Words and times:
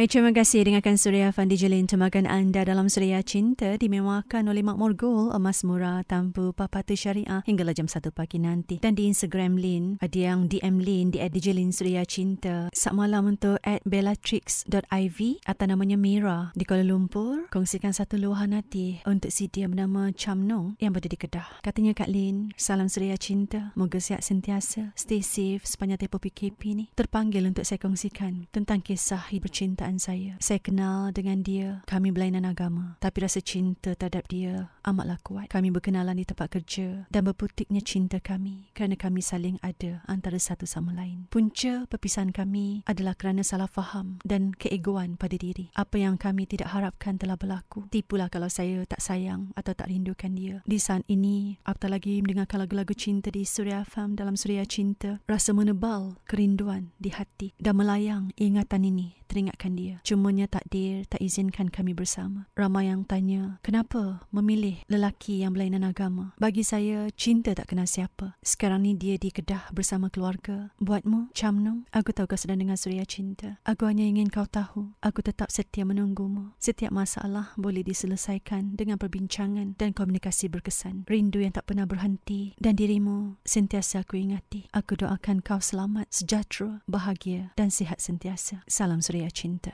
Hai, 0.00 0.08
terima 0.08 0.32
kasih 0.32 0.64
dengarkan 0.64 0.96
Suria 0.96 1.28
Fandi 1.28 1.60
Jelin 1.60 1.84
temakan 1.84 2.24
anda 2.24 2.64
dalam 2.64 2.88
Suria 2.88 3.20
Cinta 3.20 3.76
dimewahkan 3.76 4.48
oleh 4.48 4.64
Makmur 4.64 4.96
Gold, 4.96 5.36
emas 5.36 5.60
murah 5.60 6.00
tanpa 6.08 6.56
papatu 6.56 6.96
syariah 6.96 7.44
hingga 7.44 7.68
jam 7.76 7.84
1 7.84 8.08
pagi 8.08 8.40
nanti. 8.40 8.80
Dan 8.80 8.96
di 8.96 9.04
Instagram 9.12 9.60
Lin, 9.60 10.00
ada 10.00 10.16
yang 10.16 10.48
DM 10.48 10.80
Lin 10.80 11.12
di 11.12 11.20
Jelin 11.20 11.68
Suria 11.68 12.08
Cinta. 12.08 12.72
Saat 12.72 12.96
malam 12.96 13.36
untuk 13.36 13.60
at 13.60 13.84
bellatrix.iv 13.84 15.18
atau 15.44 15.64
namanya 15.68 16.00
Mira 16.00 16.48
di 16.56 16.64
Kuala 16.64 16.80
Lumpur. 16.80 17.52
Kongsikan 17.52 17.92
satu 17.92 18.16
luahan 18.16 18.56
hati 18.56 19.04
untuk 19.04 19.28
si 19.28 19.52
dia 19.52 19.68
bernama 19.68 20.16
Cham 20.16 20.48
Nong 20.48 20.80
yang 20.80 20.96
berada 20.96 21.12
di 21.12 21.20
Kedah. 21.20 21.60
Katanya 21.60 21.92
Kak 21.92 22.08
Lin, 22.08 22.56
salam 22.56 22.88
Suria 22.88 23.20
Cinta. 23.20 23.76
Moga 23.76 24.00
sihat 24.00 24.24
sentiasa. 24.24 24.96
Stay 24.96 25.20
safe 25.20 25.68
sepanjang 25.68 26.08
tempoh 26.08 26.24
PKP 26.24 26.72
ni. 26.72 26.84
Terpanggil 26.96 27.44
untuk 27.44 27.68
saya 27.68 27.76
kongsikan 27.76 28.48
tentang 28.48 28.80
kisah 28.80 29.28
hidup 29.28 29.52
cinta 29.52 29.89
perasaan 29.90 29.98
saya. 29.98 30.32
Saya 30.38 30.60
kenal 30.62 31.10
dengan 31.10 31.42
dia. 31.42 31.82
Kami 31.90 32.14
berlainan 32.14 32.46
agama. 32.46 32.94
Tapi 33.02 33.26
rasa 33.26 33.42
cinta 33.42 33.98
terhadap 33.98 34.30
dia 34.30 34.70
amatlah 34.86 35.18
kuat. 35.22 35.50
Kami 35.50 35.74
berkenalan 35.74 36.16
di 36.16 36.24
tempat 36.24 36.48
kerja 36.54 37.10
dan 37.10 37.26
berputiknya 37.26 37.82
cinta 37.82 38.22
kami 38.22 38.70
kerana 38.72 38.94
kami 38.94 39.20
saling 39.20 39.58
ada 39.60 40.00
antara 40.06 40.38
satu 40.38 40.64
sama 40.64 40.94
lain. 40.94 41.26
Punca 41.28 41.84
perpisahan 41.90 42.30
kami 42.30 42.86
adalah 42.86 43.18
kerana 43.18 43.42
salah 43.42 43.68
faham 43.68 44.22
dan 44.22 44.54
keegoan 44.54 45.18
pada 45.18 45.34
diri. 45.34 45.74
Apa 45.74 45.98
yang 46.00 46.16
kami 46.16 46.46
tidak 46.46 46.70
harapkan 46.70 47.18
telah 47.18 47.34
berlaku. 47.34 47.90
Tipulah 47.90 48.30
kalau 48.30 48.48
saya 48.48 48.86
tak 48.86 49.02
sayang 49.02 49.50
atau 49.58 49.74
tak 49.74 49.90
rindukan 49.90 50.32
dia. 50.32 50.62
Di 50.64 50.78
saat 50.80 51.04
ini, 51.10 51.60
apatah 51.66 51.92
lagi 51.92 52.22
mendengarkan 52.22 52.64
lagu-lagu 52.64 52.94
cinta 52.94 53.28
di 53.28 53.44
Surya 53.44 53.84
Farm 53.84 54.16
dalam 54.16 54.38
Surya 54.38 54.64
Cinta, 54.64 55.20
rasa 55.28 55.52
menebal 55.52 56.16
kerinduan 56.24 56.92
di 56.96 57.12
hati 57.12 57.52
dan 57.60 57.76
melayang 57.76 58.32
ingatan 58.36 58.86
ini 58.86 59.19
teringatkan 59.30 59.78
dia. 59.78 60.02
Cumanya 60.02 60.50
takdir 60.50 61.06
tak 61.06 61.22
izinkan 61.22 61.70
kami 61.70 61.94
bersama. 61.94 62.50
Ramai 62.58 62.90
yang 62.90 63.06
tanya, 63.06 63.62
kenapa 63.62 64.26
memilih 64.34 64.82
lelaki 64.90 65.46
yang 65.46 65.54
berlainan 65.54 65.86
agama? 65.86 66.34
Bagi 66.42 66.66
saya, 66.66 67.06
cinta 67.14 67.54
tak 67.54 67.70
kenal 67.70 67.86
siapa. 67.86 68.34
Sekarang 68.42 68.82
ni 68.82 68.98
dia 68.98 69.14
di 69.14 69.30
Kedah 69.30 69.70
bersama 69.70 70.10
keluarga. 70.10 70.74
Buatmu, 70.82 71.30
Chamnong, 71.30 71.86
aku 71.94 72.10
tahu 72.10 72.26
kau 72.26 72.40
sedang 72.40 72.58
dengan 72.58 72.74
suria 72.74 73.06
cinta. 73.06 73.62
Aku 73.62 73.86
hanya 73.86 74.02
ingin 74.02 74.32
kau 74.32 74.48
tahu, 74.48 74.96
aku 75.04 75.22
tetap 75.22 75.52
setia 75.52 75.86
menunggumu. 75.86 76.56
Setiap 76.58 76.90
masalah 76.90 77.52
boleh 77.54 77.84
diselesaikan 77.84 78.74
dengan 78.74 78.96
perbincangan 78.96 79.76
dan 79.76 79.92
komunikasi 79.92 80.48
berkesan. 80.48 81.04
Rindu 81.04 81.44
yang 81.44 81.52
tak 81.52 81.68
pernah 81.68 81.84
berhenti 81.84 82.56
dan 82.56 82.74
dirimu 82.74 83.36
sentiasa 83.44 84.02
aku 84.02 84.16
ingati. 84.16 84.64
Aku 84.72 84.96
doakan 84.96 85.44
kau 85.44 85.60
selamat, 85.60 86.08
sejahtera, 86.08 86.80
bahagia 86.88 87.52
dan 87.60 87.68
sihat 87.68 88.00
sentiasa. 88.00 88.64
Salam 88.64 89.04
suria 89.04 89.19
cinta. 89.28 89.72